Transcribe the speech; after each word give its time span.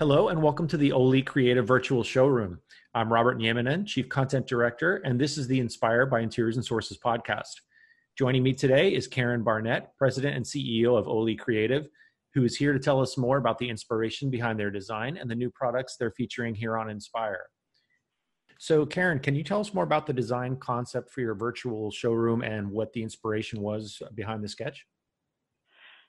Hello, 0.00 0.28
and 0.28 0.40
welcome 0.40 0.66
to 0.66 0.78
the 0.78 0.92
Oli 0.92 1.20
Creative 1.20 1.66
Virtual 1.66 2.02
Showroom. 2.02 2.58
I'm 2.94 3.12
Robert 3.12 3.36
Nieminen, 3.36 3.86
Chief 3.86 4.08
Content 4.08 4.46
Director, 4.46 4.96
and 5.04 5.20
this 5.20 5.36
is 5.36 5.46
the 5.46 5.60
Inspire 5.60 6.06
by 6.06 6.20
Interiors 6.20 6.56
and 6.56 6.64
Sources 6.64 6.96
podcast. 6.96 7.52
Joining 8.16 8.42
me 8.42 8.54
today 8.54 8.94
is 8.94 9.06
Karen 9.06 9.42
Barnett, 9.42 9.94
President 9.98 10.36
and 10.36 10.42
CEO 10.46 10.98
of 10.98 11.06
Oli 11.06 11.36
Creative, 11.36 11.86
who 12.32 12.44
is 12.44 12.56
here 12.56 12.72
to 12.72 12.78
tell 12.78 12.98
us 12.98 13.18
more 13.18 13.36
about 13.36 13.58
the 13.58 13.68
inspiration 13.68 14.30
behind 14.30 14.58
their 14.58 14.70
design 14.70 15.18
and 15.18 15.30
the 15.30 15.34
new 15.34 15.50
products 15.50 15.96
they're 15.98 16.12
featuring 16.12 16.54
here 16.54 16.78
on 16.78 16.88
Inspire. 16.88 17.44
So, 18.58 18.86
Karen, 18.86 19.18
can 19.18 19.34
you 19.34 19.44
tell 19.44 19.60
us 19.60 19.74
more 19.74 19.84
about 19.84 20.06
the 20.06 20.14
design 20.14 20.56
concept 20.56 21.10
for 21.10 21.20
your 21.20 21.34
virtual 21.34 21.90
showroom 21.90 22.40
and 22.40 22.70
what 22.70 22.90
the 22.94 23.02
inspiration 23.02 23.60
was 23.60 24.00
behind 24.14 24.42
the 24.42 24.48
sketch? 24.48 24.86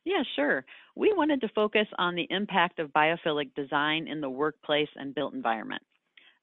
Yeah, 0.05 0.23
sure. 0.35 0.65
We 0.95 1.13
wanted 1.13 1.41
to 1.41 1.49
focus 1.49 1.87
on 1.97 2.15
the 2.15 2.27
impact 2.29 2.79
of 2.79 2.91
biophilic 2.91 3.53
design 3.55 4.07
in 4.07 4.19
the 4.19 4.29
workplace 4.29 4.89
and 4.95 5.13
built 5.13 5.33
environment. 5.33 5.83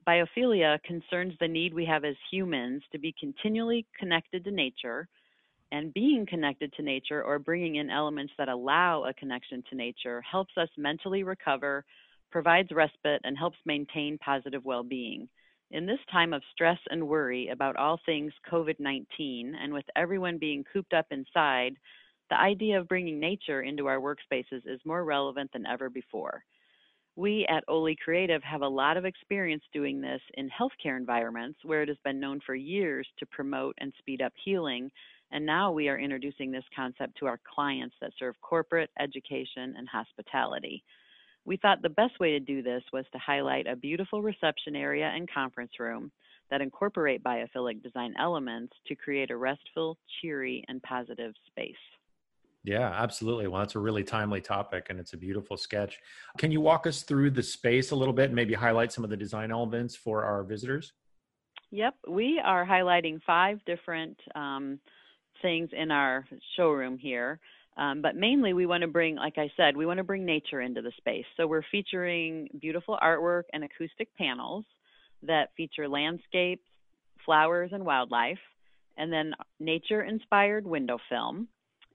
Biophilia 0.06 0.82
concerns 0.84 1.34
the 1.38 1.48
need 1.48 1.74
we 1.74 1.84
have 1.84 2.05
as 2.05 2.15
humans 2.30 2.82
to 2.92 2.98
be 2.98 3.15
continually 3.18 3.84
connected 3.98 4.45
to 4.45 4.51
nature, 4.51 5.09
and 5.70 5.92
being 5.92 6.24
connected 6.27 6.73
to 6.74 6.82
nature 6.82 7.23
or 7.23 7.38
bringing 7.38 7.77
in 7.77 7.91
elements 7.91 8.32
that 8.38 8.48
allow 8.48 9.05
a 9.05 9.12
connection 9.12 9.62
to 9.68 9.77
nature 9.77 10.23
helps 10.23 10.56
us 10.56 10.68
mentally 10.79 11.24
recover, 11.24 11.84
provides 12.30 12.70
respite, 12.73 13.20
and 13.24 13.37
helps 13.37 13.59
maintain 13.66 14.16
positive 14.18 14.65
well 14.65 14.82
being. 14.82 15.29
In 15.73 15.84
this 15.84 15.98
time 16.10 16.32
of 16.32 16.43
stress 16.52 16.79
and 16.90 17.06
worry 17.06 17.48
about 17.48 17.77
all 17.77 18.01
things 18.06 18.32
COVID 18.51 18.77
19, 18.79 19.54
and 19.60 19.73
with 19.74 19.84
everyone 19.95 20.38
being 20.38 20.65
cooped 20.73 20.95
up 20.95 21.06
inside, 21.10 21.77
the 22.30 22.41
idea 22.41 22.78
of 22.78 22.88
bringing 22.88 23.18
nature 23.18 23.62
into 23.62 23.87
our 23.87 23.98
workspaces 23.98 24.66
is 24.66 24.80
more 24.84 25.05
relevant 25.05 25.50
than 25.52 25.66
ever 25.66 25.88
before. 25.88 26.45
We 27.16 27.46
at 27.48 27.65
Oli 27.66 27.96
Creative 27.96 28.43
have 28.45 28.62
a 28.62 28.68
lot 28.68 28.96
of 28.96 29.04
experience 29.04 29.65
doing 29.73 30.01
this 30.01 30.21
in 30.34 30.49
healthcare 30.49 30.96
environments 30.96 31.59
where 31.65 31.82
it 31.82 31.88
has 31.88 31.99
been 32.04 32.21
known 32.21 32.40
for 32.46 32.54
years 32.54 33.09
to 33.18 33.26
promote 33.26 33.74
and 33.79 33.93
speed 33.99 34.23
up 34.23 34.32
healing. 34.45 34.90
And 35.32 35.45
now 35.45 35.73
we 35.73 35.88
are 35.88 35.99
introducing 35.99 36.52
this 36.52 36.65
concept 36.76 37.18
to 37.18 37.26
our 37.26 37.40
clients 37.54 37.96
that 38.01 38.12
serve 38.18 38.40
corporate, 38.40 38.90
education, 39.01 39.74
and 39.76 39.88
hospitality. 39.88 40.84
We 41.45 41.56
thought 41.56 41.82
the 41.82 41.88
best 41.88 42.21
way 42.21 42.32
to 42.32 42.40
do 42.40 42.62
this 42.62 42.84
was 42.93 43.04
to 43.12 43.18
highlight 43.18 43.66
a 43.66 43.74
beautiful 43.74 44.23
reception 44.23 44.76
area 44.76 45.10
and 45.12 45.29
conference 45.29 45.73
room 45.80 46.12
that 46.51 46.60
incorporate 46.60 47.24
biophilic 47.24 47.82
design 47.82 48.15
elements 48.18 48.73
to 48.87 48.95
create 48.95 49.30
a 49.30 49.37
restful, 49.37 49.99
cheery, 50.21 50.65
and 50.68 50.82
positive 50.82 51.34
space. 51.46 51.74
Yeah, 52.64 52.90
absolutely. 52.90 53.46
Well, 53.46 53.60
that's 53.60 53.76
a 53.76 53.78
really 53.78 54.04
timely 54.04 54.40
topic 54.40 54.88
and 54.90 54.98
it's 54.98 55.12
a 55.12 55.16
beautiful 55.16 55.56
sketch. 55.56 55.98
Can 56.38 56.51
you 56.51 56.60
walk 56.60 56.87
us 56.87 57.02
through 57.02 57.30
the 57.30 57.42
space 57.42 57.92
a 57.92 57.96
little 57.96 58.12
bit 58.12 58.26
and 58.26 58.34
maybe 58.34 58.54
highlight 58.54 58.92
some 58.92 59.04
of 59.04 59.10
the 59.10 59.16
design 59.16 59.50
elements 59.50 59.95
for 59.95 60.24
our 60.24 60.42
visitors? 60.42 60.92
Yep, 61.70 61.95
we 62.09 62.40
are 62.45 62.66
highlighting 62.66 63.20
five 63.26 63.59
different 63.65 64.19
um, 64.34 64.81
things 65.42 65.70
in 65.72 65.91
our 65.91 66.25
showroom 66.56 66.98
here. 66.98 67.41
Um, 67.76 68.03
but 68.03 68.16
mainly, 68.16 68.54
we 68.54 68.66
want 68.66 68.81
to 68.82 68.88
bring, 68.88 69.15
like 69.16 69.38
I 69.38 69.50
said, 69.56 69.76
we 69.76 69.87
want 69.87 69.98
to 69.98 70.04
bring 70.04 70.25
nature 70.25 70.60
into 70.60 70.82
the 70.82 70.91
space. 70.97 71.26
So 71.37 71.47
we're 71.47 71.62
featuring 71.70 72.48
beautiful 72.60 72.98
artwork 73.00 73.44
and 73.53 73.62
acoustic 73.62 74.09
panels 74.16 74.65
that 75.22 75.50
feature 75.56 75.88
landscapes, 75.88 76.66
flowers, 77.25 77.70
and 77.72 77.84
wildlife, 77.84 78.38
and 78.97 79.12
then 79.12 79.32
nature 79.60 80.03
inspired 80.03 80.66
window 80.66 80.98
film 81.09 81.47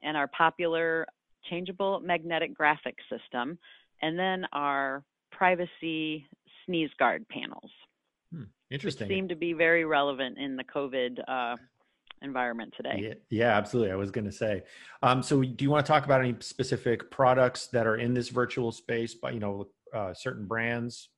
and 0.03 0.17
our 0.17 0.27
popular 0.27 1.05
changeable 1.49 1.99
magnetic 1.99 2.53
graphic 2.53 2.95
system, 3.09 3.57
and 4.01 4.17
then 4.17 4.45
our 4.53 5.03
privacy 5.31 6.25
sneeze 6.65 6.89
guard 6.97 7.25
panels. 7.29 7.71
Hmm, 8.31 8.43
interesting. 8.71 9.07
Seem 9.07 9.27
to 9.29 9.35
be 9.35 9.53
very 9.53 9.85
relevant 9.85 10.37
in 10.37 10.55
the 10.55 10.63
COVID 10.63 11.19
uh, 11.27 11.55
environment 12.21 12.73
today. 12.75 12.99
Yeah, 12.99 13.13
yeah, 13.29 13.57
absolutely. 13.57 13.91
I 13.91 13.95
was 13.95 14.11
going 14.11 14.25
to 14.25 14.31
say. 14.31 14.63
Um, 15.01 15.21
so, 15.21 15.41
do 15.41 15.63
you 15.63 15.69
want 15.69 15.85
to 15.85 15.91
talk 15.91 16.05
about 16.05 16.21
any 16.21 16.35
specific 16.39 17.11
products 17.11 17.67
that 17.67 17.85
are 17.85 17.97
in 17.97 18.13
this 18.13 18.29
virtual 18.29 18.71
space? 18.71 19.13
By 19.13 19.31
you 19.31 19.39
know, 19.39 19.67
uh, 19.93 20.13
certain 20.13 20.45
brands. 20.45 21.09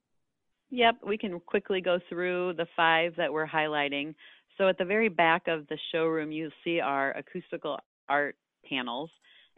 Yep, 0.71 0.95
we 1.05 1.17
can 1.17 1.39
quickly 1.39 1.79
go 1.79 1.99
through 2.09 2.53
the 2.57 2.65
five 2.75 3.15
that 3.17 3.31
we're 3.31 3.47
highlighting. 3.47 4.15
So, 4.57 4.67
at 4.67 4.77
the 4.77 4.85
very 4.85 5.09
back 5.09 5.47
of 5.47 5.67
the 5.67 5.77
showroom, 5.91 6.31
you'll 6.31 6.51
see 6.63 6.79
our 6.79 7.11
acoustical 7.11 7.79
art 8.09 8.35
panels, 8.69 9.09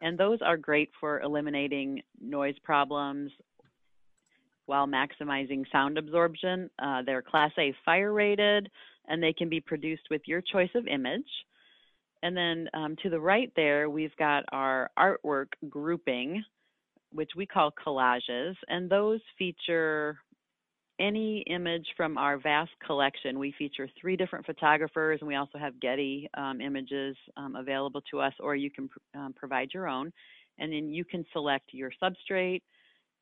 and 0.02 0.18
those 0.18 0.40
are 0.42 0.58
great 0.58 0.90
for 1.00 1.22
eliminating 1.22 2.02
noise 2.22 2.56
problems 2.64 3.32
while 4.66 4.88
maximizing 4.88 5.64
sound 5.72 5.98
absorption. 5.98 6.70
Uh, 6.78 7.02
they're 7.06 7.22
Class 7.22 7.52
A 7.58 7.74
fire 7.86 8.14
rated, 8.14 8.70
and 9.08 9.24
they 9.24 9.34
can 9.34 9.50
be 9.50 9.62
produced 9.62 10.04
with 10.10 10.22
your 10.26 10.42
choice 10.42 10.70
of 10.76 10.88
image. 10.88 11.30
And 12.24 12.36
then 12.36 12.68
um, 12.74 12.96
to 13.04 13.10
the 13.10 13.20
right 13.20 13.52
there, 13.56 13.90
we've 13.90 14.16
got 14.18 14.44
our 14.52 14.90
artwork 14.98 15.48
grouping, 15.70 16.44
which 17.14 17.32
we 17.36 17.46
call 17.46 17.72
collages, 17.72 18.56
and 18.68 18.90
those 18.90 19.22
feature 19.38 20.18
any 21.00 21.40
image 21.48 21.86
from 21.96 22.18
our 22.18 22.38
vast 22.38 22.72
collection. 22.86 23.40
We 23.40 23.54
feature 23.58 23.88
three 24.00 24.16
different 24.16 24.46
photographers, 24.46 25.20
and 25.22 25.28
we 25.28 25.36
also 25.36 25.58
have 25.58 25.80
Getty 25.80 26.30
um, 26.36 26.62
images 26.62 27.16
um, 27.36 27.56
available 27.56 28.02
to 28.12 28.20
us, 28.20 28.34
or 28.40 28.56
you 28.56 28.72
can 28.72 28.90
pr- 28.90 29.20
um, 29.20 29.34
provide 29.34 29.70
your 29.74 29.88
own. 29.88 30.12
And 30.60 30.72
then 30.72 30.90
you 30.90 31.06
can 31.06 31.24
select 31.34 31.66
your 31.72 31.92
substrate, 32.02 32.62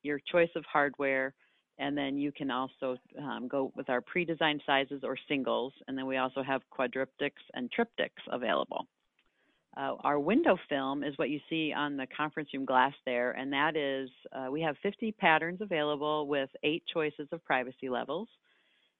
your 0.03 0.19
choice 0.31 0.49
of 0.55 0.63
hardware, 0.71 1.33
and 1.77 1.97
then 1.97 2.17
you 2.17 2.31
can 2.31 2.49
also 2.49 2.97
um, 3.19 3.47
go 3.49 3.71
with 3.75 3.89
our 3.89 4.01
pre 4.01 4.23
designed 4.23 4.61
sizes 4.65 5.01
or 5.03 5.17
singles. 5.27 5.73
And 5.87 5.97
then 5.97 6.05
we 6.05 6.17
also 6.17 6.41
have 6.41 6.61
quadriptychs 6.77 7.31
and 7.53 7.69
triptychs 7.77 8.09
available. 8.31 8.87
Uh, 9.77 9.95
our 10.03 10.19
window 10.19 10.57
film 10.69 11.03
is 11.03 11.17
what 11.17 11.29
you 11.29 11.39
see 11.49 11.73
on 11.73 11.97
the 11.97 12.07
conference 12.15 12.49
room 12.53 12.65
glass 12.65 12.93
there, 13.05 13.31
and 13.31 13.51
that 13.51 13.75
is 13.75 14.09
uh, 14.31 14.49
we 14.49 14.61
have 14.61 14.75
50 14.81 15.11
patterns 15.13 15.59
available 15.61 16.27
with 16.27 16.49
eight 16.63 16.83
choices 16.91 17.27
of 17.31 17.43
privacy 17.43 17.89
levels. 17.89 18.27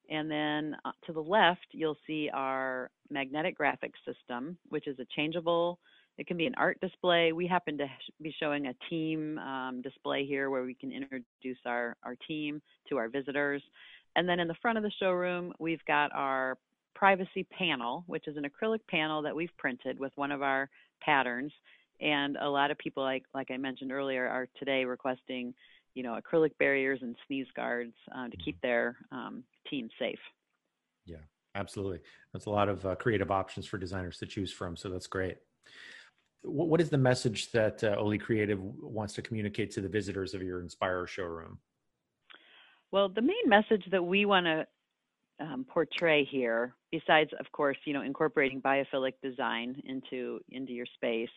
And 0.10 0.30
then 0.30 0.76
uh, 0.84 0.92
to 1.08 1.14
the 1.14 1.22
left, 1.22 1.66
you'll 1.72 1.98
see 2.06 2.30
our 2.34 2.92
magnetic 3.10 3.58
graphics 3.58 4.00
system, 4.06 4.58
which 4.70 4.88
is 4.88 5.00
a 5.00 5.06
changeable, 5.16 5.80
it 6.18 6.28
can 6.28 6.38
be 6.38 6.46
an 6.46 6.56
art 6.58 6.80
display. 6.80 7.34
We 7.34 7.48
happen 7.48 7.78
to 7.78 7.88
be 8.22 8.34
showing 8.40 8.68
a 8.68 8.74
team 8.90 9.38
um, 9.40 9.82
display 9.82 10.26
here 10.26 10.50
where 10.50 10.64
we 10.64 10.74
can 10.74 10.92
introduce 10.92 11.58
our, 11.66 11.98
our 12.04 12.16
team 12.28 12.62
to 12.90 12.98
our 12.98 13.10
visitors. 13.10 13.62
And 14.16 14.28
then 14.28 14.40
in 14.40 14.48
the 14.48 14.56
front 14.62 14.78
of 14.78 14.84
the 14.84 14.92
showroom, 15.00 15.52
we've 15.60 15.84
got 15.86 16.12
our 16.14 16.58
privacy 16.96 17.44
panel, 17.44 18.04
which 18.08 18.28
is 18.28 18.38
an 18.38 18.46
acrylic 18.46 18.80
panel 18.90 19.22
that 19.22 19.36
we've 19.36 19.56
printed 19.58 20.00
with 20.00 20.14
one 20.16 20.32
of 20.32 20.42
our 20.42 20.70
patterns. 21.02 21.52
And 22.02 22.38
a 22.38 22.50
lot 22.50 22.72
of 22.72 22.78
people, 22.78 23.04
like 23.04 23.24
like 23.34 23.52
I 23.52 23.58
mentioned 23.58 23.92
earlier, 23.92 24.28
are 24.28 24.48
today 24.58 24.86
requesting, 24.86 25.54
you 25.94 26.04
know, 26.04 26.20
acrylic 26.20 26.52
barriers 26.58 27.00
and 27.02 27.16
sneeze 27.28 27.48
guards 27.56 27.94
uh, 28.16 28.28
to 28.28 28.38
keep 28.38 28.56
mm-hmm. 28.56 28.68
their 28.68 28.98
um, 29.12 29.44
team 29.70 29.90
safe. 30.00 30.20
Yeah, 31.06 31.24
absolutely. 31.54 32.00
That's 32.34 32.48
a 32.48 32.50
lot 32.50 32.68
of 32.68 32.86
uh, 32.86 32.96
creative 32.96 33.32
options 33.32 33.66
for 33.66 33.78
designers 33.78 34.18
to 34.20 34.26
choose 34.26 34.52
from. 34.52 34.76
So 34.76 34.90
that's 34.90 35.08
great. 35.08 35.38
What 36.44 36.82
is 36.82 36.90
the 36.90 36.98
message 36.98 37.52
that 37.52 37.84
uh, 37.84 37.96
Oli 37.98 38.20
Creative 38.20 38.60
wants 38.62 39.14
to 39.16 39.22
communicate 39.22 39.72
to 39.72 39.82
the 39.82 39.90
visitors 39.90 40.34
of 40.34 40.44
your 40.44 40.62
Inspire 40.62 41.08
showroom? 41.08 41.58
Well, 42.92 43.10
the 43.10 43.22
main 43.22 43.48
message 43.48 43.84
that 43.92 44.04
we 44.04 44.26
want 44.26 44.46
to 44.46 44.68
um, 45.40 45.66
portray 45.68 46.24
here, 46.26 46.74
besides, 46.92 47.32
of 47.40 47.52
course, 47.52 47.78
you 47.86 47.94
know, 47.94 48.02
incorporating 48.02 48.62
biophilic 48.62 49.14
design 49.22 49.82
into 49.86 50.40
into 50.50 50.74
your 50.74 50.86
space, 50.96 51.30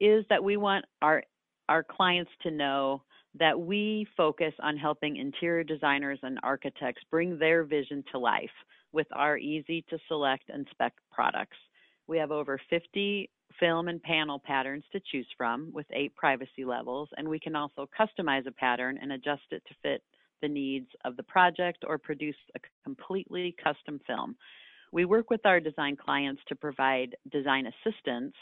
is 0.00 0.24
that 0.28 0.42
we 0.42 0.56
want 0.56 0.84
our 1.02 1.22
our 1.68 1.82
clients 1.82 2.30
to 2.42 2.50
know 2.50 3.02
that 3.38 3.58
we 3.58 4.06
focus 4.16 4.54
on 4.62 4.76
helping 4.76 5.16
interior 5.16 5.62
designers 5.62 6.18
and 6.22 6.38
architects 6.42 7.02
bring 7.10 7.38
their 7.38 7.64
vision 7.64 8.02
to 8.10 8.18
life 8.18 8.50
with 8.92 9.06
our 9.12 9.36
easy 9.36 9.84
to 9.90 9.98
select 10.08 10.48
and 10.48 10.66
spec 10.70 10.94
products. 11.12 11.56
We 12.06 12.18
have 12.18 12.30
over 12.30 12.58
50 12.70 13.28
film 13.60 13.88
and 13.88 14.02
panel 14.02 14.38
patterns 14.38 14.84
to 14.92 15.00
choose 15.12 15.26
from 15.36 15.70
with 15.72 15.86
eight 15.92 16.14
privacy 16.14 16.64
levels, 16.64 17.08
and 17.16 17.28
we 17.28 17.38
can 17.40 17.56
also 17.56 17.88
customize 17.98 18.46
a 18.46 18.52
pattern 18.52 18.98
and 19.00 19.12
adjust 19.12 19.42
it 19.50 19.62
to 19.68 19.74
fit 19.82 20.02
the 20.42 20.48
needs 20.48 20.88
of 21.04 21.16
the 21.16 21.22
project 21.22 21.84
or 21.86 21.98
produce 21.98 22.36
a 22.54 22.60
completely 22.84 23.54
custom 23.62 24.00
film. 24.06 24.36
We 24.92 25.04
work 25.04 25.30
with 25.30 25.44
our 25.44 25.60
design 25.60 25.96
clients 25.96 26.42
to 26.48 26.56
provide 26.56 27.16
design 27.30 27.66
assistance 27.66 28.34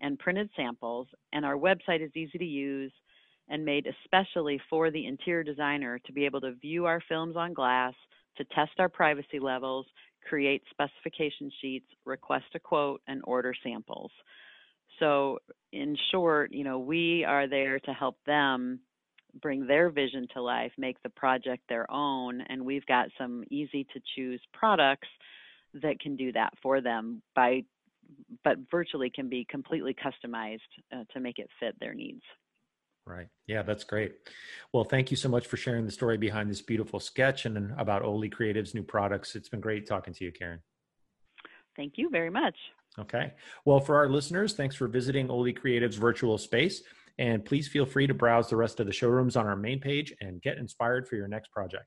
and 0.00 0.18
printed 0.18 0.48
samples, 0.56 1.08
and 1.32 1.44
our 1.44 1.56
website 1.56 2.04
is 2.04 2.10
easy 2.14 2.38
to 2.38 2.44
use 2.44 2.92
and 3.48 3.64
made 3.64 3.86
especially 3.86 4.60
for 4.68 4.90
the 4.90 5.06
interior 5.06 5.42
designer 5.42 5.98
to 6.00 6.12
be 6.12 6.24
able 6.24 6.40
to 6.40 6.52
view 6.52 6.84
our 6.84 7.02
films 7.08 7.36
on 7.36 7.54
glass, 7.54 7.94
to 8.36 8.44
test 8.44 8.72
our 8.78 8.88
privacy 8.88 9.38
levels, 9.40 9.86
create 10.28 10.62
specification 10.70 11.50
sheets, 11.60 11.86
request 12.04 12.44
a 12.54 12.58
quote, 12.58 13.00
and 13.08 13.22
order 13.24 13.54
samples. 13.62 14.10
So, 14.98 15.38
in 15.72 15.96
short, 16.10 16.52
you 16.52 16.64
know, 16.64 16.78
we 16.78 17.24
are 17.24 17.48
there 17.48 17.78
to 17.80 17.92
help 17.92 18.16
them 18.26 18.80
bring 19.40 19.66
their 19.66 19.90
vision 19.90 20.26
to 20.34 20.42
life, 20.42 20.72
make 20.78 21.02
the 21.02 21.10
project 21.10 21.62
their 21.68 21.90
own, 21.90 22.40
and 22.40 22.64
we've 22.64 22.86
got 22.86 23.08
some 23.18 23.44
easy 23.50 23.84
to 23.92 24.00
choose 24.16 24.40
products 24.52 25.08
that 25.74 26.00
can 26.00 26.16
do 26.16 26.32
that 26.32 26.52
for 26.62 26.80
them 26.80 27.22
by 27.34 27.62
but 28.42 28.56
virtually 28.70 29.10
can 29.10 29.28
be 29.28 29.46
completely 29.50 29.94
customized 29.94 30.60
uh, 30.92 31.04
to 31.12 31.20
make 31.20 31.38
it 31.38 31.48
fit 31.60 31.78
their 31.78 31.92
needs. 31.92 32.22
Right. 33.04 33.28
Yeah, 33.46 33.62
that's 33.62 33.84
great. 33.84 34.14
Well, 34.72 34.84
thank 34.84 35.10
you 35.10 35.16
so 35.16 35.28
much 35.28 35.46
for 35.46 35.56
sharing 35.56 35.86
the 35.86 35.92
story 35.92 36.18
behind 36.18 36.50
this 36.50 36.60
beautiful 36.60 37.00
sketch 37.00 37.46
and 37.46 37.72
about 37.78 38.02
Oli 38.02 38.28
Creative's 38.28 38.74
new 38.74 38.82
products. 38.82 39.34
It's 39.34 39.48
been 39.48 39.60
great 39.60 39.86
talking 39.86 40.12
to 40.14 40.24
you, 40.24 40.32
Karen. 40.32 40.60
Thank 41.76 41.94
you 41.96 42.10
very 42.10 42.30
much. 42.30 42.56
Okay. 42.98 43.32
Well, 43.64 43.80
for 43.80 43.96
our 43.96 44.08
listeners, 44.08 44.54
thanks 44.54 44.74
for 44.74 44.88
visiting 44.88 45.30
Oli 45.30 45.52
Creative's 45.52 45.96
virtual 45.96 46.36
space. 46.36 46.82
And 47.18 47.44
please 47.44 47.66
feel 47.66 47.84
free 47.84 48.06
to 48.06 48.14
browse 48.14 48.48
the 48.48 48.56
rest 48.56 48.78
of 48.80 48.86
the 48.86 48.92
showrooms 48.92 49.36
on 49.36 49.46
our 49.46 49.56
main 49.56 49.80
page 49.80 50.14
and 50.20 50.40
get 50.40 50.58
inspired 50.58 51.08
for 51.08 51.16
your 51.16 51.28
next 51.28 51.50
project. 51.50 51.84